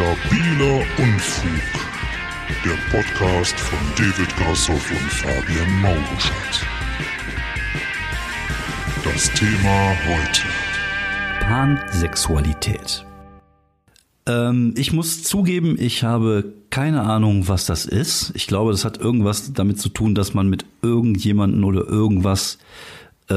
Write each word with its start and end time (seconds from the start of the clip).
Stabiler 0.00 0.82
Unfug. 0.96 1.60
Der 2.64 2.78
Podcast 2.90 3.60
von 3.60 3.78
David 3.98 4.34
Grassoff 4.34 4.90
und 4.90 5.12
Fabian 5.12 5.80
Mauruschat. 5.82 6.66
Das 9.04 9.30
Thema 9.34 9.94
heute. 10.06 10.42
Pansexualität. 11.40 13.04
Ähm, 14.24 14.72
ich 14.74 14.94
muss 14.94 15.22
zugeben, 15.22 15.76
ich 15.78 16.02
habe 16.02 16.50
keine 16.70 17.02
Ahnung, 17.02 17.48
was 17.48 17.66
das 17.66 17.84
ist. 17.84 18.32
Ich 18.34 18.46
glaube, 18.46 18.72
das 18.72 18.86
hat 18.86 18.96
irgendwas 18.96 19.52
damit 19.52 19.80
zu 19.80 19.90
tun, 19.90 20.14
dass 20.14 20.32
man 20.32 20.48
mit 20.48 20.64
irgendjemanden 20.80 21.62
oder 21.62 21.86
irgendwas 21.86 22.56
äh, 23.30 23.34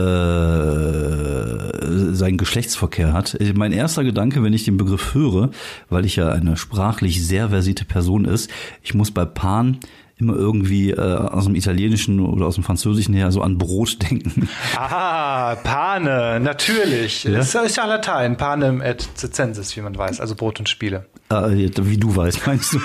seinen 2.13 2.37
Geschlechtsverkehr 2.37 3.13
hat. 3.13 3.37
Mein 3.55 3.71
erster 3.71 4.03
Gedanke, 4.03 4.43
wenn 4.43 4.53
ich 4.53 4.65
den 4.65 4.77
Begriff 4.77 5.13
höre, 5.13 5.51
weil 5.89 6.05
ich 6.05 6.15
ja 6.15 6.29
eine 6.29 6.57
sprachlich 6.57 7.25
sehr 7.25 7.49
versierte 7.49 7.85
Person 7.85 8.25
ist, 8.25 8.49
ich 8.81 8.93
muss 8.93 9.11
bei 9.11 9.25
Pan 9.25 9.79
immer 10.17 10.35
irgendwie 10.35 10.91
äh, 10.91 10.99
aus 10.99 11.45
dem 11.45 11.55
Italienischen 11.55 12.19
oder 12.19 12.45
aus 12.45 12.55
dem 12.55 12.63
Französischen 12.63 13.13
her 13.13 13.31
so 13.31 13.41
an 13.41 13.57
Brot 13.57 13.97
denken. 14.09 14.47
Ah, 14.75 15.55
Pane, 15.55 16.39
natürlich. 16.39 17.23
Ja? 17.25 17.31
Das 17.31 17.55
ist 17.55 17.77
ja 17.77 17.85
Latein, 17.85 18.37
Panem 18.37 18.81
et 18.81 19.07
Circenses, 19.15 19.75
wie 19.75 19.81
man 19.81 19.97
weiß, 19.97 20.21
also 20.21 20.35
Brot 20.35 20.59
und 20.59 20.69
Spiele. 20.69 21.05
Äh, 21.29 21.69
wie 21.81 21.97
du 21.97 22.15
weißt, 22.15 22.45
meinst 22.47 22.73
du? 22.73 22.79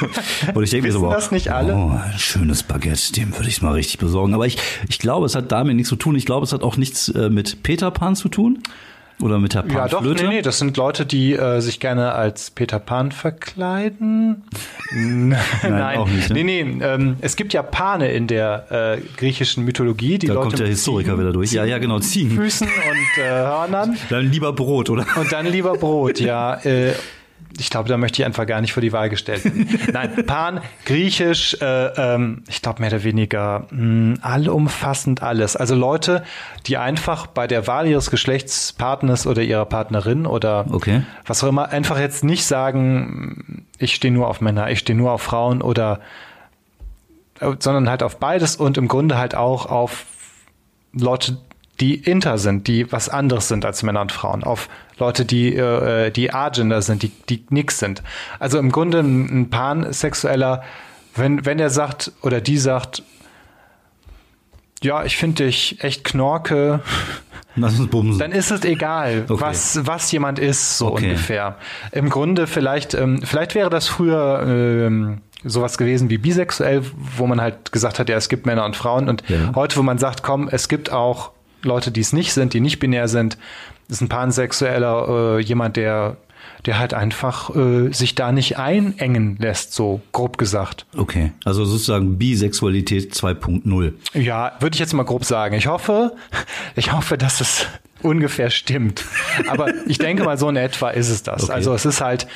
Und 0.55 0.63
ich 0.63 0.71
denke 0.71 0.87
mir 0.87 0.93
so, 0.93 1.11
das 1.11 1.31
nicht 1.31 1.53
alle? 1.53 1.75
Oh, 1.75 1.91
ein 1.91 2.19
schönes 2.19 2.63
Baguette, 2.63 3.13
dem 3.13 3.33
würde 3.35 3.49
ich 3.49 3.57
es 3.57 3.63
mal 3.63 3.73
richtig 3.73 3.99
besorgen. 3.99 4.35
Aber 4.35 4.47
ich, 4.47 4.59
ich 4.89 4.99
glaube, 4.99 5.27
es 5.27 5.35
hat 5.35 5.53
damit 5.53 5.77
nichts 5.77 5.89
zu 5.89 5.97
tun. 5.97 6.15
Ich 6.17 6.27
glaube, 6.27 6.45
es 6.45 6.53
hat 6.53 6.63
auch 6.63 6.77
nichts 6.77 7.09
äh, 7.09 7.31
mit 7.31 7.63
Peter 7.63 7.91
Pan 7.91 8.17
zu 8.17 8.29
tun. 8.29 8.63
Oder 9.21 9.41
mit 9.41 9.53
der 9.55 9.63
Panflöte? 9.63 9.79
Ja, 9.81 9.89
doch, 9.89 10.23
nee, 10.23 10.37
nee, 10.37 10.43
das 10.43 10.59
sind 10.59 10.77
Leute, 10.77 11.05
die 11.05 11.35
äh, 11.35 11.61
sich 11.61 11.81
gerne 11.81 12.13
als 12.13 12.53
Peter 12.53 12.79
Pan 12.79 13.11
verkleiden. 13.11 14.45
Nein, 14.93 15.37
Nein, 15.63 15.99
auch 15.99 16.09
nicht. 16.09 16.29
Ne? 16.31 16.45
Nee, 16.45 16.63
nee, 16.63 16.85
ähm, 16.85 17.17
es 17.21 17.35
gibt 17.35 17.53
ja 17.53 17.63
Pane 17.65 18.13
in 18.13 18.29
der 18.29 18.99
äh, 18.99 19.01
griechischen 19.17 19.65
Mythologie. 19.65 20.19
Die 20.19 20.29
da 20.29 20.35
Leute 20.35 20.49
kommt 20.49 20.59
der 20.61 20.69
Historiker 20.69 21.11
Ziegen, 21.11 21.21
wieder 21.21 21.33
durch. 21.33 21.53
Ja, 21.53 21.65
ja, 21.65 21.79
genau, 21.79 21.99
Ziegen. 21.99 22.37
Füßen 22.37 22.69
und 22.69 23.23
äh, 23.23 23.29
Hörnern. 23.29 23.97
Dann 24.09 24.31
lieber 24.31 24.53
Brot, 24.53 24.89
oder? 24.89 25.05
Und 25.17 25.33
dann 25.33 25.47
lieber 25.47 25.73
Brot, 25.75 26.21
ja. 26.21 26.55
Äh, 26.65 26.93
ich 27.59 27.71
glaube, 27.71 27.89
da 27.89 27.97
möchte 27.97 28.23
ich 28.23 28.27
einfach 28.27 28.47
gar 28.47 28.61
nicht 28.61 28.73
vor 28.73 28.81
die 28.81 28.93
Wahl 28.93 29.09
gestellt 29.09 29.45
werden. 29.45 29.69
Nein, 29.93 30.27
Pan, 30.27 30.61
griechisch, 30.85 31.57
äh, 31.61 31.87
ähm, 32.15 32.43
ich 32.49 32.63
glaube 32.63 32.81
mehr 32.81 32.91
oder 32.91 33.05
weniger 33.05 33.67
mh, 33.71 33.79
hm, 33.79 34.19
allumfassend 34.23 35.23
alles. 35.23 35.57
Also 35.57 35.75
Leute, 35.75 36.25
die 36.67 36.77
einfach 36.77 37.27
bei 37.27 37.47
der 37.47 37.67
Wahl 37.67 37.87
ihres 37.87 38.11
Geschlechtspartners 38.11 39.27
oder 39.27 39.43
ihrer 39.43 39.65
Partnerin 39.65 40.27
oder 40.27 40.67
okay. 40.71 41.03
was 41.27 41.43
auch 41.43 41.49
immer 41.49 41.71
einfach 41.71 41.99
jetzt 41.99 42.25
nicht 42.25 42.45
sagen, 42.47 43.67
ich 43.79 43.95
stehe 43.95 44.13
nur 44.13 44.29
auf 44.29 44.41
Männer, 44.41 44.71
ich 44.71 44.79
stehe 44.79 44.97
nur 44.97 45.13
auf 45.13 45.23
Frauen 45.23 45.63
oder 45.63 46.01
äh, 47.41 47.53
sondern 47.59 47.89
halt 47.89 48.03
auf 48.03 48.19
beides 48.19 48.57
und 48.57 48.79
im 48.79 48.89
Grunde 48.89 49.19
halt 49.19 49.35
auch 49.35 49.67
auf 49.67 50.07
Leute, 50.93 51.39
die 51.81 51.95
inter 51.95 52.39
sind, 52.39 52.67
die 52.67 52.91
was 52.91 53.09
anderes 53.09 53.49
sind 53.49 53.65
als 53.65 53.83
Männer 53.83 54.01
und 54.01 54.13
Frauen, 54.13 54.43
auf 54.45 54.69
Leute, 54.99 55.25
die, 55.25 55.55
äh, 55.55 56.11
die 56.11 56.33
agender 56.33 56.83
sind, 56.83 57.03
die, 57.03 57.11
die 57.29 57.45
nix 57.51 57.79
sind. 57.79 58.03
Also 58.39 58.59
im 58.59 58.73
Grunde 58.73 59.01
ein, 59.01 59.43
ein 59.43 59.51
Pansexueller, 59.51 60.63
wenn, 61.15 61.45
wenn 61.45 61.59
er 61.59 61.71
sagt 61.71 62.13
oder 62.23 62.41
die 62.41 62.59
sagt, 62.59 63.03
ja, 64.83 65.05
ich 65.05 65.17
finde 65.17 65.45
dich 65.45 65.83
echt 65.83 66.05
knorke, 66.05 66.81
Lass 67.57 67.79
uns 67.79 67.91
bumsen. 67.91 68.19
Dann 68.21 68.33
ist 68.33 68.53
es 68.53 68.65
egal, 68.65 69.25
okay. 69.29 69.41
was, 69.41 69.85
was 69.85 70.13
jemand 70.13 70.39
ist, 70.39 70.79
so 70.79 70.93
okay. 70.93 71.07
ungefähr. 71.07 71.57
Im 71.93 72.09
Grunde 72.09 72.47
vielleicht, 72.47 72.95
ähm, 72.95 73.21
vielleicht 73.25 73.55
wäre 73.55 73.71
das 73.71 73.89
früher 73.89 74.45
ähm, 74.47 75.23
sowas 75.45 75.79
gewesen 75.79 76.11
wie 76.11 76.19
bisexuell, 76.19 76.83
wo 77.17 77.27
man 77.27 77.41
halt 77.41 77.73
gesagt 77.73 77.99
hat, 77.99 78.09
ja, 78.09 78.17
es 78.17 78.29
gibt 78.29 78.47
Männer 78.47 78.65
und 78.65 78.77
Frauen. 78.77 79.09
Und 79.09 79.29
ja. 79.29 79.53
heute, 79.55 79.77
wo 79.77 79.83
man 79.83 79.99
sagt, 79.99 80.23
komm, 80.23 80.49
es 80.49 80.69
gibt 80.69 80.93
auch 80.93 81.33
Leute, 81.63 81.91
die 81.91 82.01
es 82.01 82.13
nicht 82.13 82.33
sind, 82.33 82.55
die 82.55 82.61
nicht 82.61 82.79
binär 82.79 83.09
sind, 83.09 83.39
ist 83.89 84.01
ein 84.01 84.09
Pansexueller 84.09 85.39
äh, 85.39 85.41
jemand, 85.41 85.77
der 85.77 86.17
der 86.67 86.79
halt 86.79 86.95
einfach 86.95 87.55
äh, 87.55 87.93
sich 87.93 88.15
da 88.15 88.33
nicht 88.33 88.59
einengen 88.59 89.37
lässt, 89.39 89.73
so 89.73 90.01
grob 90.13 90.39
gesagt. 90.39 90.87
Okay, 90.97 91.33
also 91.45 91.65
sozusagen 91.65 92.19
Bisexualität 92.19 93.15
2.0. 93.15 93.93
Ja, 94.15 94.53
würde 94.61 94.75
ich 94.75 94.81
jetzt 94.81 94.93
mal 94.93 95.05
grob 95.05 95.25
sagen. 95.25 95.55
Ich 95.55 95.67
hoffe, 95.67 96.17
ich 96.77 96.93
hoffe, 96.93 97.17
dass 97.17 97.41
es 97.41 97.67
ungefähr 98.03 98.51
stimmt. 98.51 99.05
Aber 99.49 99.73
ich 99.87 99.99
denke 99.99 100.25
mal, 100.25 100.39
so 100.39 100.49
in 100.49 100.57
etwa 100.57 100.91
ist 100.91 101.11
es 101.11 101.23
das. 101.23 101.45
Okay. 101.45 101.53
Also 101.53 101.75
es 101.75 101.87
ist 101.87 102.01
halt 102.01 102.27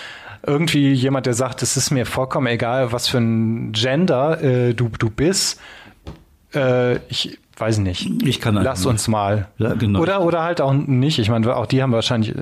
irgendwie 0.44 0.93
jemand, 0.93 1.27
der 1.27 1.34
sagt, 1.34 1.62
es 1.62 1.77
ist 1.77 1.91
mir 1.91 2.04
vollkommen 2.06 2.49
egal, 2.49 2.93
was 2.93 3.09
für 3.09 3.19
ein 3.19 3.72
Gender 3.72 4.43
äh, 4.43 4.75
du, 4.75 4.89
du 4.89 5.09
bist. 5.10 5.60
Äh, 6.54 6.96
ich 7.08 7.38
weiß 7.56 7.78
nicht. 7.78 8.22
Ich 8.24 8.40
kann 8.40 8.54
Lass 8.54 8.86
uns 8.86 9.08
mal. 9.08 9.48
Ja, 9.58 9.74
genau. 9.74 10.00
Oder, 10.00 10.22
oder 10.22 10.42
halt 10.42 10.60
auch 10.60 10.72
nicht. 10.72 11.18
Ich 11.18 11.28
meine, 11.28 11.54
auch 11.56 11.66
die 11.66 11.82
haben 11.82 11.92
wahrscheinlich 11.92 12.34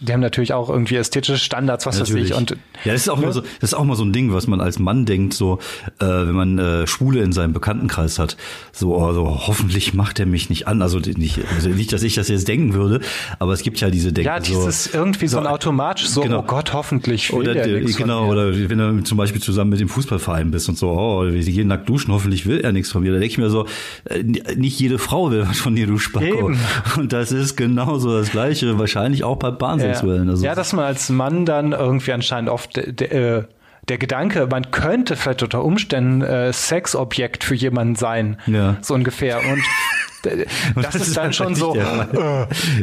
die 0.00 0.12
haben 0.12 0.20
natürlich 0.20 0.52
auch 0.52 0.68
irgendwie 0.68 0.96
ästhetische 0.96 1.38
Standards, 1.38 1.86
was 1.86 1.98
natürlich. 1.98 2.30
weiß 2.30 2.30
ich. 2.30 2.36
Und, 2.36 2.50
ja, 2.84 2.92
das 2.92 3.02
ist 3.02 3.08
auch 3.08 3.18
ne? 3.18 3.26
mal 3.26 3.32
so, 3.32 3.40
das 3.40 3.70
ist 3.70 3.74
auch 3.74 3.84
mal 3.84 3.96
so 3.96 4.04
ein 4.04 4.12
Ding, 4.12 4.32
was 4.32 4.46
man 4.46 4.60
als 4.60 4.78
Mann 4.78 5.06
denkt, 5.06 5.34
so, 5.34 5.58
äh, 6.00 6.06
wenn 6.06 6.34
man 6.34 6.58
äh, 6.58 6.86
Schwule 6.86 7.22
in 7.22 7.32
seinem 7.32 7.52
Bekanntenkreis 7.52 8.18
hat, 8.18 8.36
so, 8.72 8.98
also 8.98 9.46
hoffentlich 9.46 9.94
macht 9.94 10.18
er 10.20 10.26
mich 10.26 10.50
nicht 10.50 10.66
an. 10.66 10.82
Also 10.82 10.98
nicht, 10.98 11.40
also 11.54 11.68
nicht, 11.68 11.92
dass 11.92 12.02
ich 12.02 12.14
das 12.14 12.28
jetzt 12.28 12.48
denken 12.48 12.74
würde, 12.74 13.00
aber 13.38 13.52
es 13.52 13.62
gibt 13.62 13.80
ja 13.80 13.90
diese 13.90 14.12
Denken. 14.12 14.26
Ja, 14.26 14.40
dieses 14.40 14.84
so, 14.84 14.98
irgendwie 14.98 15.28
so 15.28 15.38
ein 15.38 15.46
automatisch 15.46 16.08
so, 16.08 16.22
genau. 16.22 16.40
oh 16.40 16.42
Gott, 16.42 16.72
hoffentlich 16.72 17.32
will 17.32 17.40
oder, 17.40 17.54
der 17.54 17.80
Genau, 17.80 18.30
oder 18.30 18.52
wenn 18.68 18.78
du 18.78 19.02
zum 19.04 19.16
Beispiel 19.16 19.40
zusammen 19.40 19.70
mit 19.70 19.80
dem 19.80 19.88
Fußballverein 19.88 20.50
bist 20.50 20.68
und 20.68 20.76
so, 20.76 20.90
oh, 20.90 21.24
wir 21.24 21.42
gehen 21.42 21.68
nackt 21.68 21.88
duschen, 21.88 22.12
hoffentlich 22.12 22.46
will 22.46 22.60
er 22.60 22.72
nichts 22.72 22.90
von 22.90 23.02
mir. 23.02 23.12
Da 23.12 23.18
denke 23.18 23.32
ich 23.32 23.38
mir 23.38 23.50
so, 23.50 23.66
äh, 24.04 24.22
nicht 24.56 24.78
jede 24.80 24.98
Frau 24.98 25.30
will 25.30 25.46
was 25.48 25.60
von 25.60 25.76
dir, 25.76 25.86
du 25.86 25.98
Spacko. 25.98 26.50
Eben. 26.50 26.58
Und 26.96 27.12
das 27.12 27.32
ist 27.32 27.56
genauso 27.56 28.18
das 28.18 28.30
Gleiche, 28.30 28.78
wahrscheinlich 28.78 29.24
auch 29.24 29.36
bei 29.36 29.50
Bahnsexuellen. 29.86 29.94
Sexuellen. 29.94 30.30
Also 30.30 30.44
ja, 30.44 30.54
dass 30.54 30.72
man 30.72 30.84
als 30.84 31.08
Mann 31.08 31.44
dann 31.44 31.72
irgendwie 31.72 32.12
anscheinend 32.12 32.50
oft 32.50 32.78
äh, 32.78 33.42
der 33.88 33.98
Gedanke, 33.98 34.46
man 34.50 34.70
könnte 34.70 35.16
vielleicht 35.16 35.42
unter 35.42 35.62
Umständen 35.62 36.22
äh, 36.22 36.52
Sexobjekt 36.52 37.44
für 37.44 37.54
jemanden 37.54 37.96
sein, 37.96 38.38
ja. 38.46 38.76
so 38.80 38.94
ungefähr. 38.94 39.38
Und 39.38 39.62
das, 40.24 40.84
das 40.92 40.94
ist 40.94 41.16
dann 41.16 41.32
schon 41.32 41.54
so, 41.54 41.74
äh, 41.74 41.78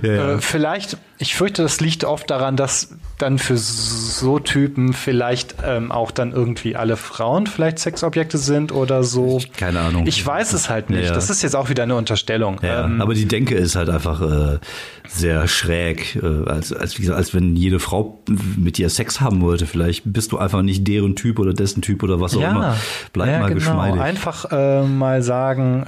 ja. 0.04 0.34
Äh, 0.34 0.42
vielleicht, 0.42 0.98
ich 1.18 1.36
fürchte, 1.36 1.64
das 1.64 1.82
liegt 1.82 2.04
oft 2.04 2.30
daran, 2.30 2.56
dass 2.56 2.96
dann 3.18 3.38
für 3.38 3.58
so 3.58 4.40
Typen 4.40 4.94
vielleicht 4.94 5.56
ähm, 5.66 5.92
auch 5.92 6.12
dann 6.12 6.32
irgendwie 6.32 6.76
alle 6.76 6.98
Frauen 6.98 7.48
vielleicht 7.48 7.80
Sexobjekte 7.80 8.38
sind 8.38 8.72
oder 8.72 9.04
so. 9.04 9.40
Keine 9.56 9.80
Ahnung. 9.80 10.08
Ich 10.08 10.26
weiß 10.26 10.54
es 10.54 10.70
halt 10.70 10.90
nicht. 10.90 11.08
Ja, 11.08 11.14
das 11.14 11.30
ist 11.30 11.44
jetzt 11.44 11.56
auch 11.56 11.70
wieder 11.70 11.84
eine 11.84 11.96
Unterstellung. 11.96 12.60
Ja, 12.64 12.86
ähm, 12.86 13.02
aber 13.02 13.14
die 13.14 13.28
Denke 13.28 13.56
ist 13.56 13.76
halt 13.76 13.90
einfach 13.90 14.22
äh, 14.22 14.60
sehr 15.08 15.48
schräg, 15.48 16.16
äh, 16.16 16.50
als, 16.50 16.74
als, 16.74 16.98
wie 16.98 17.04
gesagt, 17.04 17.18
als 17.18 17.34
wenn 17.34 17.56
jede 17.56 17.80
Frau 17.80 18.20
mit 18.58 18.78
dir 18.78 18.90
Sex 18.90 19.22
haben 19.22 19.42
wollte. 19.42 19.66
Vielleicht 19.66 20.04
bist 20.06 20.32
du 20.32 20.38
einfach 20.38 20.62
nicht 20.62 20.88
deren 20.88 21.16
Typ 21.16 21.40
oder 21.40 21.54
dessen 21.54 21.82
Typ 21.82 22.04
oder 22.04 22.20
was 22.20 22.36
auch 22.36 22.42
immer. 22.42 22.78
Bleib 23.14 23.40
mal 23.40 23.48
genau. 23.48 23.56
geschmeidig. 23.56 24.02
Einfach 24.02 24.46
äh, 24.52 24.84
mal 24.84 25.22
sagen, 25.22 25.84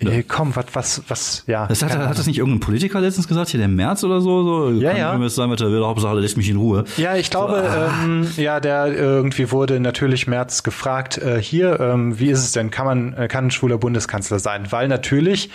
äh, 0.00 0.16
Ey, 0.16 0.22
komm, 0.22 0.54
was, 0.56 0.66
was, 0.72 1.02
was, 1.08 1.44
ja. 1.46 1.66
Das 1.66 1.82
hat, 1.82 1.96
hat 1.96 2.18
das 2.18 2.26
nicht 2.26 2.38
irgendein 2.38 2.60
Politiker 2.60 3.00
letztens 3.00 3.28
gesagt, 3.28 3.50
hier 3.50 3.58
der 3.58 3.68
März 3.68 4.02
oder 4.04 4.20
so? 4.20 4.42
so 4.42 4.70
ja, 4.70 4.96
ja. 4.96 5.16
Mir 5.16 5.28
sein, 5.28 5.50
was 5.50 5.60
er 5.60 5.70
will, 5.70 5.84
Hauptsache, 5.84 6.18
lässt 6.18 6.36
mich 6.36 6.48
in 6.48 6.56
Ruhe. 6.56 6.84
Ja, 6.96 7.16
ich 7.16 7.30
glaube, 7.30 7.62
so, 7.62 7.78
ah. 7.78 7.90
ähm, 8.04 8.26
ja, 8.36 8.60
der 8.60 8.86
irgendwie 8.86 9.50
wurde 9.50 9.78
natürlich 9.80 10.26
März 10.26 10.62
gefragt, 10.62 11.18
äh, 11.18 11.40
hier, 11.40 11.80
ähm, 11.80 12.18
wie 12.18 12.30
ist 12.30 12.40
es 12.40 12.52
denn, 12.52 12.70
kann 12.70 12.86
man, 12.86 13.12
äh, 13.14 13.28
kann 13.28 13.46
ein 13.46 13.50
schwuler 13.50 13.78
Bundeskanzler 13.78 14.38
sein? 14.38 14.70
Weil 14.70 14.88
natürlich 14.88 15.50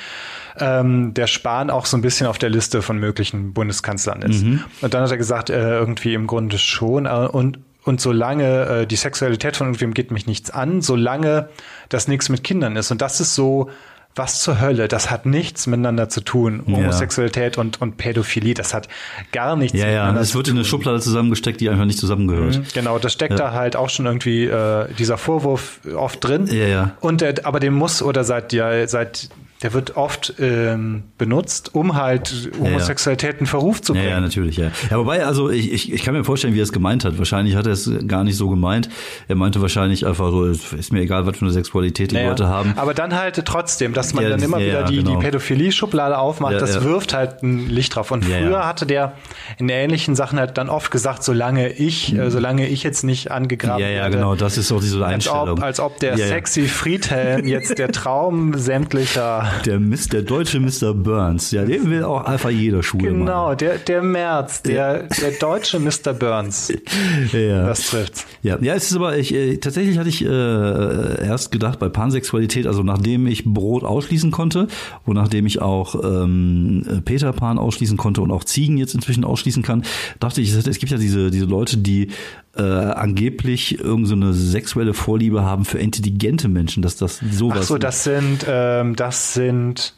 ähm, 0.59 1.13
der 1.13 1.28
Spahn 1.28 1.69
auch 1.69 1.85
so 1.85 1.97
ein 1.97 2.01
bisschen 2.01 2.28
auf 2.28 2.38
der 2.38 2.50
Liste 2.50 2.81
von 2.81 2.97
möglichen 2.97 3.53
Bundeskanzlern 3.53 4.22
ist. 4.22 4.43
Mhm. 4.43 4.64
Und 4.81 4.93
dann 4.93 5.03
hat 5.03 5.11
er 5.11 5.17
gesagt, 5.17 5.49
äh, 5.49 5.78
irgendwie 5.79 6.14
im 6.14 6.28
Grunde 6.28 6.58
schon. 6.58 7.05
Äh, 7.05 7.28
und 7.31 7.59
und 7.84 8.02
solange 8.02 8.66
äh, 8.66 8.87
die 8.87 8.96
Sexualität 8.96 9.58
von 9.58 9.67
irgendwem 9.67 9.93
geht 9.93 10.09
mich 10.09 10.25
nichts 10.25 10.49
an, 10.49 10.81
solange 10.81 11.49
das 11.90 12.08
nichts 12.08 12.29
mit 12.29 12.43
Kindern 12.43 12.75
ist. 12.78 12.90
Und 12.90 12.99
das 12.99 13.20
ist 13.22 13.35
so 13.35 13.70
was 14.16 14.41
zur 14.41 14.62
Hölle? 14.62 14.88
Das 14.88 15.12
hat 15.12 15.26
nichts 15.26 15.67
miteinander 15.67 16.09
zu 16.09 16.22
tun. 16.22 16.64
Homosexualität 16.66 17.58
ja. 17.58 17.62
und, 17.62 17.82
und 17.82 17.97
Pädophilie, 17.97 18.53
das 18.53 18.73
hat 18.73 18.88
gar 19.32 19.56
nichts 19.56 19.78
ja, 19.78 19.88
miteinander 19.88 20.22
ja. 20.22 20.22
Es 20.22 20.35
wird 20.35 20.47
in 20.47 20.56
eine 20.56 20.66
Schublade 20.66 21.00
zusammengesteckt, 21.02 21.59
die 21.59 21.70
einfach 21.70 21.85
nicht 21.85 22.00
zusammengehört. 22.00 22.58
Mhm, 22.58 22.66
genau, 22.73 22.97
das 22.97 23.14
steckt 23.14 23.32
ja. 23.32 23.38
da 23.38 23.52
halt 23.52 23.76
auch 23.76 23.90
schon 23.90 24.06
irgendwie 24.06 24.46
äh, 24.46 24.88
dieser 24.97 25.17
Vorwurf 25.17 25.82
oft 25.96 26.23
drin. 26.23 26.47
Ja, 26.47 26.66
ja. 26.66 26.91
Und 27.02 27.22
der, 27.22 27.46
aber 27.46 27.59
dem 27.59 27.73
muss 27.73 28.02
oder 28.02 28.23
seit 28.23 28.53
ja 28.53 28.88
seit 28.88 29.29
der 29.63 29.73
wird 29.73 29.96
oft 29.96 30.34
ähm, 30.40 31.03
benutzt, 31.17 31.73
um 31.73 31.96
halt 31.96 32.52
Homosexualität 32.59 33.40
in 33.40 33.46
Verruf 33.46 33.81
zu 33.81 33.93
Ja, 33.93 33.99
bringen. 34.02 34.11
ja, 34.13 34.19
natürlich, 34.22 34.57
ja. 34.57 34.72
Ja, 34.91 34.97
wobei, 34.97 35.25
also 35.25 35.49
ich, 35.49 35.72
ich, 35.72 35.93
ich 35.93 36.03
kann 36.03 36.13
mir 36.13 36.23
vorstellen, 36.25 36.53
wie 36.53 36.59
er 36.59 36.63
es 36.63 36.73
gemeint 36.73 37.05
hat. 37.05 37.17
Wahrscheinlich 37.17 37.55
hat 37.55 37.66
er 37.66 37.72
es 37.73 37.90
gar 38.07 38.23
nicht 38.25 38.35
so 38.35 38.49
gemeint. 38.49 38.90
Er 39.29 39.35
meinte 39.35 39.61
wahrscheinlich 39.61 40.05
einfach 40.05 40.29
so, 40.29 40.46
ist 40.46 40.91
mir 40.91 40.99
egal, 41.02 41.25
was 41.25 41.37
für 41.37 41.46
eine 41.46 41.53
Sexualität 41.53 42.11
die 42.11 42.16
Naja, 42.16 42.29
Leute 42.29 42.47
haben. 42.47 42.73
Aber 42.75 42.93
dann 42.93 43.16
halt 43.16 43.43
trotzdem, 43.46 43.93
dass 43.93 44.13
man 44.13 44.25
Ja, 44.25 44.31
dann 44.31 44.41
immer 44.43 44.59
ja, 44.59 44.66
wieder 44.67 44.79
ja, 44.81 44.85
die, 44.87 44.97
genau. 44.97 45.11
die 45.11 45.23
Pädophilie-Schublade 45.25 46.17
aufmacht, 46.17 46.53
Ja, 46.53 46.59
das 46.59 46.75
ja. 46.75 46.84
wirft 46.84 47.13
halt 47.13 47.41
ein 47.41 47.69
Licht 47.69 47.96
drauf. 47.96 48.11
Und 48.11 48.28
Ja, 48.28 48.37
früher 48.40 48.51
ja. 48.51 48.67
hatte 48.67 48.85
der 48.85 49.13
in 49.58 49.69
ähnlichen 49.69 50.16
Sachen 50.16 50.37
halt 50.37 50.58
dann 50.58 50.69
oft 50.69 50.91
gesagt, 50.91 51.23
solange 51.23 51.69
ich, 51.69 52.13
äh, 52.13 52.29
solange 52.29 52.67
ich 52.67 52.84
jetzt 52.84 53.03
nicht 53.03 53.31
angegraben 53.31 53.78
Mhm. 53.78 53.81
Ja, 53.84 53.90
ja, 53.90 54.01
werde, 54.03 54.17
genau, 54.17 54.35
das 54.35 54.58
ist 54.58 54.72
auch 54.73 54.81
diese 54.81 54.97
Als 55.03 55.13
Einstellung. 55.13 55.49
ob, 55.51 55.63
als 55.63 55.79
ob 55.79 55.97
der 55.99 56.11
ja, 56.17 56.25
ja. 56.25 56.28
sexy 56.28 56.67
Friedhelm 56.67 57.47
jetzt 57.47 57.78
der 57.79 57.87
Traum 57.93 58.53
sämtlicher. 58.58 59.46
Der, 59.66 59.79
Mist, 59.79 60.13
der 60.13 60.22
deutsche 60.22 60.59
Mr. 60.59 60.93
Burns, 60.93 61.52
ja, 61.52 61.66
den 61.66 61.90
will 61.90 62.03
auch 62.03 62.25
einfach 62.25 62.49
jeder 62.49 62.84
Schule 62.84 63.09
Genau, 63.09 63.46
machen. 63.47 63.57
der, 63.59 63.78
der 63.78 64.02
Merz, 64.02 64.61
der, 64.61 65.03
der 65.03 65.31
deutsche 65.40 65.79
Mr. 65.79 66.13
Burns. 66.13 66.72
Ja. 67.31 67.66
Das 67.67 67.87
trifft's. 67.90 68.25
Ja, 68.43 68.57
ja, 68.61 68.73
es 68.75 68.90
ist 68.91 68.96
aber, 68.97 69.17
ich, 69.17 69.34
äh, 69.34 69.57
tatsächlich 69.57 69.97
hatte 69.97 70.09
ich 70.09 70.23
äh, 70.23 71.25
erst 71.25 71.52
gedacht, 71.52 71.79
bei 71.79 71.90
Pansexualität, 71.90 72.67
also 72.67 72.84
nachdem 72.84 73.28
ich 73.28 73.43
Brot 73.46 73.84
ausschließen 73.84 74.31
konnte 74.31 74.67
und 75.05 75.16
nachdem 75.16 75.46
ich 75.46 75.61
auch 75.61 75.96
ähm, 76.03 76.84
äh, 76.90 77.01
Peter 77.01 77.34
Pan 77.34 77.58
ausschließen 77.58 77.97
konnte 77.97 78.22
und 78.22 78.31
auch 78.31 78.43
Ziegen 78.43 78.78
jetzt 78.78 78.93
inzwischen 78.96 79.23
ausschließen 79.23 79.63
kann, 79.63 79.84
dachte 80.19 80.41
ich, 80.41 80.53
es, 80.53 80.66
es 80.67 80.79
gibt 80.79 80.91
ja 80.91 80.97
diese, 80.97 81.31
diese 81.31 81.46
Leute, 81.46 81.78
die 81.78 82.09
äh, 82.55 82.61
angeblich 82.61 83.79
irgend 83.79 84.07
so 84.07 84.16
eine 84.16 84.34
sexuelle 84.34 84.93
Vorliebe 84.93 85.43
haben 85.43 85.66
für 85.66 85.79
intelligente 85.79 86.47
Menschen, 86.47 86.81
dass 86.81 86.96
das 86.96 87.19
sowas. 87.19 87.59
Ach 87.61 87.63
so, 87.63 87.78
das 87.78 88.03
sind, 88.03 88.46
ähm, 88.47 88.96
das 88.96 89.34
sind, 89.34 89.93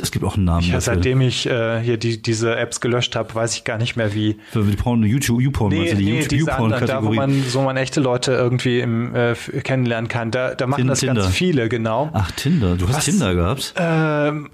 es 0.00 0.10
gibt 0.10 0.24
auch 0.24 0.36
einen 0.36 0.44
Namen. 0.44 0.62
dafür. 0.66 0.80
seitdem 0.80 1.20
ich 1.20 1.46
äh, 1.46 1.80
hier 1.80 1.96
die, 1.96 2.20
diese 2.22 2.56
Apps 2.56 2.80
gelöscht 2.80 3.16
habe, 3.16 3.34
weiß 3.34 3.56
ich 3.56 3.64
gar 3.64 3.78
nicht 3.78 3.96
mehr 3.96 4.14
wie. 4.14 4.36
Für 4.50 4.62
die 4.62 4.76
Porn, 4.76 5.02
YouTube, 5.02 5.40
YouPorn, 5.40 5.70
Nee, 5.72 5.90
du, 5.90 5.96
die 5.96 6.04
nee, 6.12 6.20
YouTube- 6.22 6.48
anderen, 6.48 6.86
da 6.86 7.02
wo 7.02 7.10
YouPorn-Kategorie. 7.12 7.16
man, 7.16 7.42
so 7.48 7.62
man 7.62 7.76
echte 7.76 8.00
Leute 8.00 8.32
irgendwie 8.32 8.80
im, 8.80 9.14
äh, 9.14 9.34
kennenlernen 9.62 10.08
kann. 10.08 10.30
Da, 10.30 10.54
da 10.54 10.66
machen 10.66 10.86
das 10.86 11.00
Tinder. 11.00 11.22
ganz 11.22 11.34
viele, 11.34 11.68
genau. 11.68 12.10
Ach, 12.12 12.30
Tinder. 12.32 12.76
Du 12.76 12.86
hast 12.88 12.96
Was? 12.98 13.04
Tinder 13.04 13.34
gehabt? 13.34 13.74
Ähm, 13.76 14.50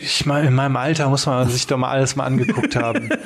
ich 0.00 0.26
meine, 0.26 0.48
in 0.48 0.54
meinem 0.54 0.76
Alter 0.76 1.08
muss 1.08 1.26
man 1.26 1.48
sich 1.48 1.66
doch 1.66 1.76
mal 1.78 1.90
alles 1.90 2.16
mal 2.16 2.24
angeguckt 2.24 2.76
haben. 2.76 3.08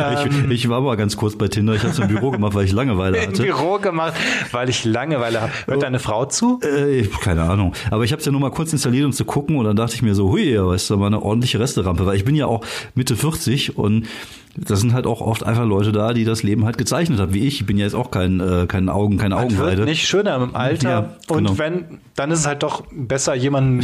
Ähm. 0.00 0.46
ich, 0.50 0.64
ich 0.64 0.68
war 0.68 0.78
aber 0.78 0.96
ganz 0.96 1.16
kurz 1.16 1.36
bei 1.36 1.46
Tinder. 1.46 1.74
Ich 1.74 1.82
habe 1.82 1.90
es 1.90 1.98
im 2.00 2.08
Büro 2.08 2.32
gemacht, 2.32 2.54
weil 2.54 2.64
ich 2.64 2.72
Langeweile 2.72 3.18
Im 3.22 3.28
hatte. 3.28 3.42
Büro 3.44 3.78
gemacht, 3.78 4.14
weil 4.50 4.68
ich 4.68 4.84
Langeweile 4.84 5.40
habe. 5.42 5.52
Hört 5.66 5.82
deine 5.84 6.00
Frau 6.00 6.24
zu? 6.24 6.58
Äh, 6.62 7.06
keine 7.22 7.42
Ahnung. 7.42 7.74
Aber 7.92 8.02
ich 8.02 8.10
habe 8.10 8.18
es 8.18 8.26
ja 8.26 8.32
nur 8.32 8.40
mal 8.40 8.50
kurz 8.50 8.72
installiert, 8.72 9.04
um 9.04 9.12
zu 9.12 9.24
gucken. 9.24 9.56
Und 9.56 9.66
dann 9.66 9.76
dachte 9.76 9.94
ich 9.94 10.02
mir 10.02 10.14
so, 10.16 10.30
hui, 10.30 10.52
ja, 10.52 10.66
weißt 10.66 10.90
du, 10.90 10.94
mal 11.10 11.16
eine 11.16 11.22
ordentliche 11.22 11.60
Resterampe. 11.60 12.06
Weil 12.06 12.16
ich 12.16 12.24
bin 12.24 12.34
ja 12.34 12.46
auch 12.46 12.64
Mitte 12.94 13.16
40 13.16 13.76
und 13.78 14.06
da 14.56 14.76
sind 14.76 14.92
halt 14.92 15.06
auch 15.06 15.20
oft 15.20 15.42
einfach 15.44 15.64
Leute 15.66 15.90
da, 15.92 16.12
die 16.12 16.24
das 16.24 16.42
Leben 16.42 16.64
halt 16.64 16.78
gezeichnet 16.78 17.18
haben, 17.20 17.34
wie 17.34 17.46
ich. 17.46 17.60
Ich 17.60 17.66
bin 17.66 17.76
ja 17.76 17.84
jetzt 17.84 17.94
auch 17.94 18.10
kein, 18.10 18.40
äh, 18.40 18.66
kein 18.68 18.88
Augen, 18.88 19.16
keine 19.18 19.34
Man 19.34 19.50
wird 19.50 19.60
Augenweide. 19.60 19.84
nicht 19.84 20.06
schöner 20.08 20.36
im 20.36 20.54
Alter. 20.54 20.88
Ja, 20.90 21.00
genau. 21.26 21.50
Und 21.50 21.58
wenn, 21.58 21.98
dann 22.14 22.30
ist 22.30 22.40
es 22.40 22.46
halt 22.46 22.62
doch 22.62 22.84
besser, 22.92 23.34
jemanden 23.34 23.82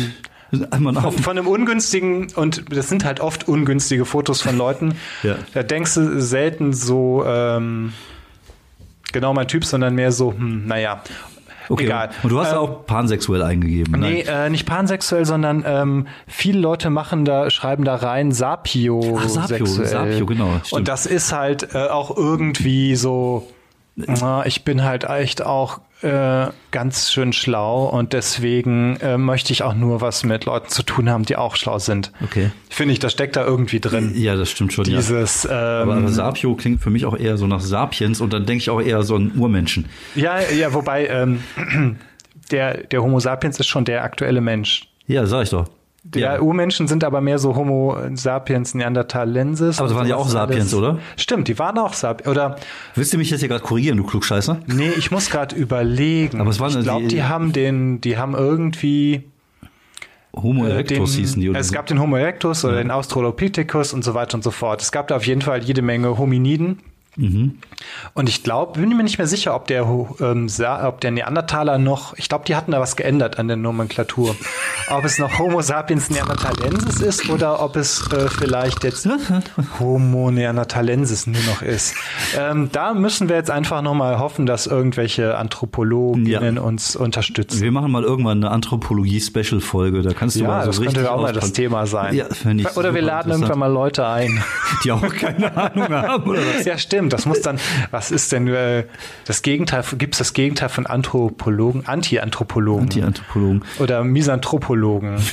von, 0.50 1.12
von 1.12 1.38
einem 1.38 1.46
ungünstigen, 1.46 2.28
und 2.34 2.64
das 2.76 2.88
sind 2.88 3.04
halt 3.04 3.20
oft 3.20 3.48
ungünstige 3.48 4.04
Fotos 4.04 4.42
von 4.42 4.56
Leuten, 4.56 4.94
Ja. 5.22 5.36
da 5.54 5.62
denkst 5.62 5.94
du 5.94 6.20
selten 6.20 6.72
so, 6.72 7.24
ähm, 7.26 7.92
genau 9.12 9.34
mein 9.34 9.48
Typ, 9.48 9.64
sondern 9.64 9.94
mehr 9.94 10.12
so, 10.12 10.32
hm, 10.32 10.66
naja, 10.66 11.02
okay. 11.68 11.84
egal. 11.84 12.10
Und 12.22 12.30
du 12.30 12.40
hast 12.40 12.52
Ähm, 12.52 12.58
auch 12.58 12.86
pansexuell 12.86 13.42
eingegeben. 13.42 14.00
ne? 14.00 14.08
Nee, 14.10 14.20
äh, 14.26 14.50
nicht 14.50 14.66
pansexuell, 14.66 15.24
sondern 15.24 15.64
ähm, 15.66 16.06
viele 16.26 16.58
Leute 16.60 16.90
machen 16.90 17.24
da, 17.24 17.50
schreiben 17.50 17.84
da 17.84 17.96
rein 17.96 18.32
Sapio. 18.32 19.18
Ach, 19.20 19.28
Sapio, 19.28 19.66
Sapio, 19.66 20.26
genau, 20.26 20.50
stimmt. 20.64 20.72
Und 20.72 20.88
das 20.88 21.06
ist 21.06 21.32
halt 21.32 21.74
äh, 21.74 21.88
auch 21.88 22.16
irgendwie 22.16 22.96
so, 22.96 23.46
ich 24.46 24.64
bin 24.64 24.82
halt 24.84 25.04
echt 25.04 25.42
auch 25.44 25.80
äh, 26.02 26.46
ganz 26.70 27.12
schön 27.12 27.32
schlau 27.32 27.84
und 27.86 28.12
deswegen 28.14 28.96
äh, 28.96 29.18
möchte 29.18 29.52
ich 29.52 29.62
auch 29.62 29.74
nur 29.74 30.00
was 30.00 30.24
mit 30.24 30.46
Leuten 30.46 30.68
zu 30.68 30.82
tun 30.82 31.10
haben, 31.10 31.24
die 31.24 31.36
auch 31.36 31.56
schlau 31.56 31.78
sind. 31.78 32.10
Okay. 32.24 32.50
Finde 32.70 32.92
ich, 32.92 32.98
das 33.00 33.12
steckt 33.12 33.36
da 33.36 33.44
irgendwie 33.44 33.80
drin. 33.80 34.12
Ja, 34.14 34.34
das 34.36 34.50
stimmt 34.50 34.72
schon. 34.72 34.86
ja. 34.86 34.96
Dieses, 34.96 35.44
Aber, 35.46 35.82
ähm, 35.82 35.90
aber 35.90 36.08
Sapio 36.08 36.54
klingt 36.54 36.80
für 36.80 36.90
mich 36.90 37.04
auch 37.04 37.16
eher 37.16 37.36
so 37.36 37.46
nach 37.46 37.60
Sapiens 37.60 38.20
und 38.20 38.32
dann 38.32 38.46
denke 38.46 38.62
ich 38.62 38.70
auch 38.70 38.80
eher 38.80 39.02
so 39.02 39.16
an 39.16 39.32
Urmenschen. 39.36 39.86
ja, 40.14 40.40
ja, 40.40 40.72
wobei 40.72 41.06
ähm, 41.06 41.42
der, 42.50 42.84
der 42.86 43.02
Homo 43.02 43.20
sapiens 43.20 43.60
ist 43.60 43.68
schon 43.68 43.84
der 43.84 44.02
aktuelle 44.02 44.40
Mensch. 44.40 44.88
Ja, 45.06 45.26
sag 45.26 45.42
ich 45.44 45.50
doch. 45.50 45.68
Die 46.02 46.20
ja. 46.20 46.40
Urmenschen 46.40 46.88
sind 46.88 47.04
aber 47.04 47.20
mehr 47.20 47.38
so 47.38 47.54
Homo 47.56 47.94
sapiens 48.14 48.74
neanderthalensis. 48.74 49.78
Aber 49.78 49.84
das 49.88 49.92
und 49.92 49.98
waren 49.98 50.08
ja 50.08 50.16
auch 50.16 50.28
Sapiens, 50.28 50.72
alles. 50.72 50.74
oder? 50.74 50.98
Stimmt, 51.16 51.46
die 51.48 51.58
waren 51.58 51.76
auch 51.78 51.92
Sapiens. 51.92 52.26
Oder, 52.28 52.56
Willst 52.94 53.12
du 53.12 53.18
mich 53.18 53.28
jetzt 53.30 53.40
hier 53.40 53.48
gerade 53.50 53.62
korrigieren, 53.62 53.98
du 53.98 54.04
Klugscheißer? 54.04 54.60
nee, 54.66 54.88
ich 54.96 55.10
muss 55.10 55.28
gerade 55.28 55.54
überlegen. 55.54 56.40
Aber 56.40 56.48
es 56.50 56.58
waren 56.58 56.76
ich 56.76 56.84
glaube, 56.84 57.02
die- 57.02 57.16
die, 57.16 57.22
haben 57.24 57.52
den, 57.52 58.00
die 58.00 58.16
haben 58.16 58.34
irgendwie. 58.34 59.24
Homo 60.34 60.64
äh, 60.64 60.70
erectus 60.70 61.12
den, 61.12 61.20
hießen 61.20 61.40
die. 61.42 61.50
Oder 61.50 61.58
es 61.58 61.68
so. 61.68 61.74
gab 61.74 61.86
den 61.86 62.00
Homo 62.00 62.16
erectus 62.16 62.64
oder 62.64 62.76
den 62.78 62.90
Australopithecus 62.90 63.92
und 63.92 64.02
so 64.04 64.14
weiter 64.14 64.36
und 64.36 64.42
so 64.44 64.50
fort. 64.52 64.80
Es 64.80 64.92
gab 64.92 65.08
da 65.08 65.16
auf 65.16 65.26
jeden 65.26 65.42
Fall 65.42 65.62
jede 65.62 65.82
Menge 65.82 66.16
Hominiden. 66.18 66.78
Mhm. 67.16 67.58
Und 68.14 68.28
ich 68.28 68.44
glaube, 68.44 68.78
bin 68.80 68.96
mir 68.96 69.02
nicht 69.02 69.18
mehr 69.18 69.26
sicher, 69.26 69.54
ob 69.54 69.66
der, 69.66 69.82
ähm, 70.20 70.48
ob 70.84 71.00
der 71.00 71.10
Neandertaler 71.10 71.78
noch, 71.78 72.16
ich 72.16 72.28
glaube, 72.28 72.44
die 72.46 72.54
hatten 72.54 72.70
da 72.72 72.80
was 72.80 72.94
geändert 72.96 73.38
an 73.38 73.48
der 73.48 73.56
Nomenklatur. 73.56 74.36
ob 74.90 75.04
es 75.04 75.18
noch 75.18 75.38
Homo 75.38 75.60
sapiens 75.60 76.08
neanderthalensis 76.10 77.00
ist 77.00 77.28
oder 77.28 77.60
ob 77.62 77.76
es 77.76 78.10
äh, 78.12 78.28
vielleicht 78.28 78.84
jetzt 78.84 79.08
Homo 79.78 80.30
neanderthalensis 80.30 81.26
nur 81.26 81.42
noch 81.42 81.62
ist. 81.62 81.94
Ähm, 82.38 82.68
da 82.72 82.94
müssen 82.94 83.28
wir 83.28 83.36
jetzt 83.36 83.50
einfach 83.50 83.82
nochmal 83.82 84.18
hoffen, 84.18 84.46
dass 84.46 84.66
irgendwelche 84.66 85.36
Anthropologinnen 85.36 86.56
Ja. 86.56 86.62
uns 86.62 86.96
unterstützen. 86.96 87.60
Wir 87.60 87.72
machen 87.72 87.90
mal 87.90 88.04
irgendwann 88.04 88.38
eine 88.44 88.50
Anthropologie-Special-Folge. 88.52 90.02
Da 90.02 90.12
kannst 90.12 90.36
du 90.36 90.40
Ja, 90.42 90.48
mal 90.48 90.60
so 90.62 90.66
das 90.68 90.80
richtig 90.80 90.94
könnte 90.96 91.12
auch 91.12 91.20
mal 91.22 91.32
das. 91.32 91.52
Thema 91.52 91.86
sein. 91.86 92.14
Ja, 92.14 92.26
Oder 92.76 92.94
wir 92.94 93.02
laden 93.02 93.32
irgendwann 93.32 93.58
mal 93.58 93.66
Leute 93.72 94.06
ein. 94.06 94.42
Die 94.84 94.92
auch 94.92 95.02
keine 95.14 95.56
Ahnung 95.56 95.88
haben, 95.88 96.30
oder 96.30 96.40
was? 96.54 96.64
Ja, 96.64 96.78
stimmt. 96.78 96.99
Das 97.08 97.26
muss 97.26 97.40
dann, 97.40 97.58
was 97.90 98.10
ist 98.10 98.32
denn 98.32 98.48
äh, 98.48 98.84
das 99.24 99.42
Gegenteil, 99.42 99.84
gibt 99.96 100.14
es 100.14 100.18
das 100.18 100.32
Gegenteil 100.32 100.68
von 100.68 100.86
Anthropologen? 100.86 101.86
Anti-Anthropologen. 101.86 102.88
Die 102.88 103.02
Anthropologen. 103.02 103.62
Oder 103.78 104.04
Misanthropologen. 104.04 105.16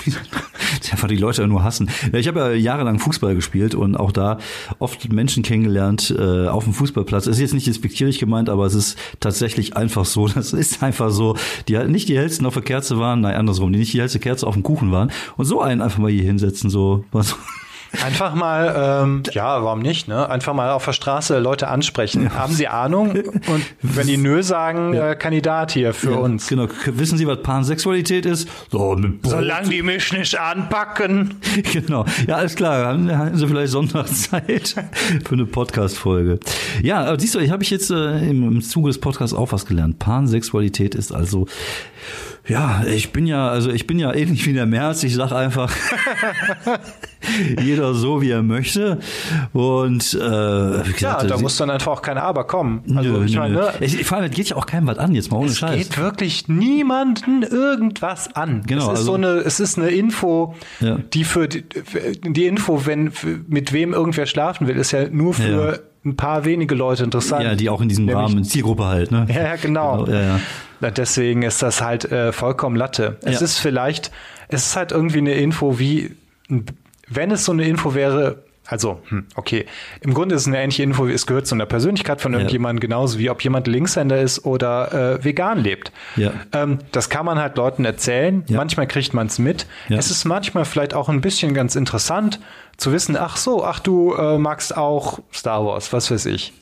Die 0.84 0.92
einfach 0.92 1.08
die 1.08 1.18
Leute 1.18 1.48
nur 1.48 1.64
hassen. 1.64 1.90
Ich 2.14 2.28
habe 2.28 2.40
ja 2.40 2.52
jahrelang 2.52 3.00
Fußball 3.00 3.36
gespielt 3.36 3.74
und 3.76 3.96
auch 3.96 4.12
da 4.12 4.38
oft 4.80 5.12
Menschen 5.12 5.44
kennengelernt 5.44 6.14
äh, 6.18 6.48
auf 6.48 6.66
dem 6.66 6.74
Fußballplatz. 6.74 7.28
Ist 7.28 7.40
jetzt 7.40 7.54
nicht 7.54 7.68
despektierlich 7.68 8.20
gemeint, 8.20 8.50
aber 8.50 8.66
es 8.66 8.74
ist 8.74 8.98
tatsächlich 9.20 9.76
einfach 9.76 10.06
so. 10.06 10.28
Das 10.38 10.54
ist 10.54 10.84
einfach 10.84 11.10
so, 11.10 11.36
die 11.68 11.78
halt 11.78 11.90
nicht 11.90 12.10
die 12.10 12.18
hellsten 12.18 12.46
auf 12.46 12.54
der 12.54 12.62
Kerze 12.62 13.00
waren, 13.00 13.22
nein, 13.22 13.36
andersrum, 13.36 13.74
die 13.74 13.80
nicht 13.80 13.94
die 13.94 14.00
hellste 14.00 14.20
Kerze 14.20 14.46
auf 14.46 14.54
dem 14.54 14.62
Kuchen 14.62 14.92
waren 14.92 15.12
und 15.36 15.46
so 15.46 15.62
einen 15.62 15.82
einfach 15.82 15.98
mal 15.98 16.12
hier 16.12 16.24
hinsetzen, 16.24 16.70
so 16.70 17.04
was. 17.12 17.36
Einfach 18.04 18.36
mal, 18.36 19.04
ähm, 19.04 19.24
ja, 19.32 19.64
warum 19.64 19.80
nicht, 19.80 20.08
ne? 20.08 20.30
Einfach 20.30 20.54
mal 20.54 20.72
auf 20.72 20.86
der 20.86 20.94
Straße 20.94 21.40
Leute 21.40 21.68
ansprechen. 21.68 22.34
Haben 22.34 22.54
Sie 22.54 22.68
Ahnung? 22.68 23.12
Und 23.12 23.66
wenn 23.82 24.08
die 24.08 24.18
Nö 24.18 24.44
sagen, 24.44 24.94
äh, 24.94 25.16
Kandidat 25.18 25.72
hier 25.72 25.94
für 25.94 26.18
uns. 26.18 26.48
Genau. 26.48 26.68
Wissen 26.86 27.18
Sie, 27.18 27.28
was 27.28 27.42
Pansexualität 27.42 28.26
ist? 28.26 28.48
So, 28.72 28.96
mit 28.96 29.22
Brot. 29.22 29.32
Solange 29.32 29.70
die 29.70 29.82
mich 29.82 30.12
nicht 30.14 30.40
anpacken. 30.40 31.36
Genau. 31.74 32.06
Ja, 32.28 32.36
alles 32.36 32.56
klar. 32.56 32.86
Haben, 32.86 33.16
haben 33.16 33.38
Sie 33.38 33.48
vielleicht 33.48 33.72
Sonntag 33.72 34.08
Zeit 34.08 34.76
für 35.26 35.34
eine 35.34 35.46
Podcast-Folge. 35.46 36.40
Ja, 36.82 37.04
aber 37.06 37.20
siehst 37.20 37.36
du, 37.36 37.40
ich 37.40 37.52
habe 37.52 37.64
ich 37.64 37.70
jetzt 37.70 37.90
äh, 37.90 38.20
im, 38.30 38.44
im 38.44 38.62
Zuge 38.62 38.90
des 38.90 39.00
Podcasts 39.00 39.36
auch 39.36 39.52
was 39.52 39.66
gelernt. 39.66 40.00
Pansexualität 40.00 40.96
ist 40.96 41.12
also, 41.12 41.48
ja, 42.48 42.84
ich 42.86 43.12
bin 43.12 43.28
ja, 43.28 43.50
also 43.50 43.70
ich 43.72 43.86
bin 43.88 44.00
ja 44.00 44.14
ähnlich 44.14 44.46
wie 44.46 44.54
der 44.54 44.66
Merz. 44.66 45.04
Ich 45.04 45.16
sag 45.16 45.32
einfach, 45.32 45.72
jeder 47.62 47.94
so, 47.94 48.22
wie 48.22 48.30
er 48.32 48.44
möchte. 48.44 49.00
Und 49.54 50.14
äh, 50.14 50.18
wie 50.88 50.94
gesagt, 50.94 51.02
Ja, 51.02 51.24
da 51.24 51.38
muss 51.38 51.58
dann 51.58 51.70
einfach 51.70 51.92
auch 51.92 52.02
kein 52.02 52.18
Aber 52.18 52.46
kommen. 52.46 52.84
Also 52.96 53.10
Nö, 53.12 53.26
ich 53.26 53.36
meine, 53.36 53.56
nö. 53.56 53.62
ne? 53.62 53.72
Ich, 53.82 54.06
vor 54.06 54.18
allem, 54.18 54.30
es 54.30 54.36
geht 54.36 54.50
ja 54.50 54.56
auch 54.56 54.66
keinem 54.66 54.88
was 54.88 54.98
an, 54.98 55.14
jetzt 55.16 55.32
mal 55.32 55.38
ohne 55.38 55.48
Es 55.50 55.58
Scheiß. 55.60 55.76
geht 55.90 55.98
wirklich 55.98 56.48
niemanden 56.48 57.44
irgendwas 57.44 58.34
an. 58.36 58.64
Genau, 58.66 58.84
es 58.84 58.86
ist 58.86 58.90
also- 59.00 59.04
so 59.12 59.14
eine, 59.16 59.28
es 59.40 59.60
ist 59.60 59.78
eine 59.78 59.90
Info, 59.90 60.56
Ja. 60.80 60.98
die 61.14 61.24
für 61.24 61.48
die, 61.48 61.64
die 62.24 62.46
Info, 62.46 62.86
wenn 62.86 63.12
für, 63.12 63.40
mit 63.48 63.74
wem 63.74 63.94
irgendwer 63.94 64.26
schlafen 64.26 64.68
will, 64.68 64.78
ist 64.78 64.92
ja 64.92 65.10
nur 65.10 65.34
für 65.34 65.72
Ja. 65.74 65.80
Ein 66.08 66.16
paar 66.16 66.46
wenige 66.46 66.74
Leute 66.76 67.04
interessant. 67.04 67.44
ja, 67.44 67.56
die 67.56 67.70
auch 67.70 67.82
in 67.82 67.90
diesem 67.90 68.06
Nämlich- 68.06 68.24
Rahmen, 68.32 68.44
Zielgruppe 68.44 68.86
halt, 68.86 69.12
ne? 69.12 69.26
Ja, 69.30 69.44
ja, 69.44 69.56
genau. 69.56 70.06
ja, 70.08 70.40
ja. 70.82 70.90
Deswegen 70.92 71.42
ist 71.44 71.62
das 71.62 71.82
halt 71.82 72.06
äh, 72.12 72.32
vollkommen 72.32 72.76
Latte. 72.76 73.18
Es 73.24 73.40
Ja. 73.40 73.46
ist 73.46 73.60
vielleicht, 73.60 74.12
es 74.48 74.68
ist 74.68 74.76
halt 74.76 74.92
irgendwie 74.92 75.18
eine 75.20 75.34
Info 75.34 75.80
wie, 75.80 76.16
wenn 77.10 77.32
es 77.32 77.46
so 77.46 77.52
eine 77.52 77.68
Info 77.68 77.94
wäre, 77.96 78.44
Also, 78.68 79.00
hm, 79.08 79.26
okay. 79.36 79.66
Im 80.02 80.14
Grunde 80.14 80.36
ist 80.36 80.42
es 80.42 80.48
eine 80.48 80.62
ähnliche 80.62 80.84
Info, 80.84 81.08
es 81.08 81.26
gehört 81.26 81.48
zu 81.48 81.56
einer 81.56 81.66
Persönlichkeit 81.66 82.22
von 82.22 82.34
irgendjemandem, 82.34 82.82
genauso 82.82 83.18
wie 83.18 83.30
ob 83.30 83.42
jemand 83.42 83.68
Linkshänder 83.68 84.20
ist 84.20 84.46
oder 84.46 85.18
äh, 85.20 85.24
vegan 85.24 85.60
lebt. 85.60 85.92
Ja. 86.18 86.34
Ähm, 86.52 86.80
das 86.92 87.10
kann 87.10 87.26
man 87.26 87.40
halt 87.40 87.56
Leuten 87.58 87.86
erzählen. 87.86 88.44
Ja. 88.48 88.58
Manchmal 88.58 88.88
kriegt 88.88 89.14
man 89.14 89.28
es 89.28 89.40
mit. 89.40 89.68
Ja. 89.88 89.98
Es 89.98 90.12
ist 90.12 90.26
manchmal 90.26 90.66
vielleicht 90.66 90.94
auch 90.94 91.08
ein 91.08 91.22
bisschen 91.22 91.54
ganz 91.54 91.76
interessant 91.76 92.40
zu 92.76 92.92
wissen, 92.92 93.16
ach 93.18 93.38
so, 93.38 93.64
ach 93.64 93.80
du 93.80 94.14
äh, 94.14 94.38
magst 94.38 94.76
auch 94.76 95.20
Star 95.34 95.66
Wars, 95.66 95.94
was 95.94 96.12
weiß 96.12 96.26
ich. 96.28 96.54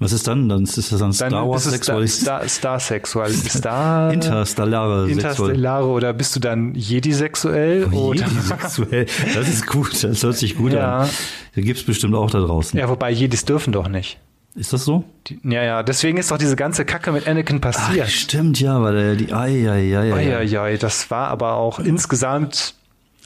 Was 0.00 0.12
ist 0.12 0.28
dann? 0.28 0.48
Dann 0.48 0.62
ist 0.62 0.76
das 0.78 0.90
dann 0.90 1.12
Star 1.12 1.48
Wars 1.48 1.64
Sexualität. 1.64 2.10
Star, 2.20 2.48
Star 2.48 2.78
sexual. 2.80 3.30
Star 3.30 4.12
Interstellare 4.12 5.06
Sexualität. 5.06 5.24
Interstellare 5.32 5.86
oder 5.86 6.12
bist 6.12 6.36
du 6.36 6.40
dann 6.40 6.74
Jedi-sexuell? 6.74 7.86
oder 7.86 8.20
Jedi 8.26 8.40
sexuell. 8.40 9.06
Das 9.34 9.48
ist 9.48 9.66
gut, 9.66 10.04
das 10.04 10.22
hört 10.22 10.36
sich 10.36 10.56
gut 10.56 10.72
Ja. 10.72 10.98
an. 11.00 11.08
Da 11.56 11.60
gibt's 11.62 11.82
bestimmt 11.82 12.14
auch 12.14 12.30
da 12.30 12.38
draußen. 12.40 12.78
Ja, 12.78 12.88
wobei 12.88 13.10
Jedis 13.10 13.44
dürfen 13.44 13.72
doch 13.72 13.88
nicht. 13.88 14.18
Ist 14.54 14.72
das 14.72 14.84
so? 14.84 15.04
Die, 15.28 15.38
ja, 15.44 15.62
ja, 15.62 15.82
deswegen 15.82 16.18
ist 16.18 16.30
doch 16.30 16.38
diese 16.38 16.56
ganze 16.56 16.84
Kacke 16.84 17.12
mit 17.12 17.28
Anakin 17.28 17.58
Ach, 17.58 17.70
passiert. 17.70 18.08
stimmt, 18.08 18.58
ja, 18.60 18.80
weil 18.82 18.96
er 18.96 19.14
die, 19.16 19.32
ai, 19.32 19.68
ai, 19.70 19.96
ai, 19.96 20.12
ai. 20.12 20.36
Eieiei, 20.38 20.76
das 20.76 21.10
war 21.10 21.28
aber 21.28 21.54
auch 21.54 21.78
insgesamt 21.78 22.74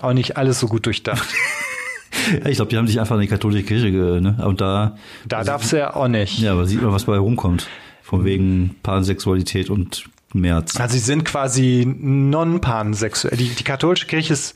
auch 0.00 0.12
nicht 0.12 0.36
alles 0.36 0.58
so 0.60 0.66
gut 0.68 0.84
durchdacht. 0.86 1.26
Ja, 2.42 2.48
ich 2.48 2.56
glaube, 2.56 2.70
die 2.70 2.76
haben 2.78 2.86
sich 2.86 3.00
einfach 3.00 3.14
in 3.16 3.22
die 3.22 3.26
katholische 3.28 3.64
Kirche, 3.64 3.88
ne? 4.20 4.36
Und 4.46 4.60
da, 4.60 4.96
Da 5.26 5.44
darfst 5.44 5.72
du 5.72 5.78
ja 5.78 5.94
auch 5.94 6.08
nicht. 6.08 6.38
ja, 6.38 6.52
aber 6.52 6.66
sieht 6.66 6.82
man, 6.82 6.92
was 6.92 7.04
bei 7.04 7.16
rumkommt. 7.18 7.66
Von 8.02 8.24
wegen 8.24 8.76
Pansexualität 8.82 9.70
und 9.70 10.04
März. 10.34 10.78
Also 10.78 10.94
sie 10.94 10.98
sind 11.00 11.24
quasi 11.24 11.86
non-pansexuell. 11.86 13.36
Die, 13.36 13.48
die 13.48 13.64
katholische 13.64 14.06
Kirche 14.06 14.32
ist, 14.32 14.54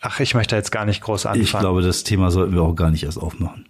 ach, 0.00 0.20
ich 0.20 0.34
möchte 0.34 0.56
jetzt 0.56 0.70
gar 0.72 0.84
nicht 0.84 1.00
groß 1.00 1.26
anfangen. 1.26 1.44
Ich 1.44 1.52
glaube, 1.52 1.82
das 1.82 2.04
Thema 2.04 2.30
sollten 2.30 2.54
wir 2.54 2.62
auch 2.62 2.74
gar 2.74 2.90
nicht 2.90 3.04
erst 3.04 3.18
aufmachen. 3.18 3.64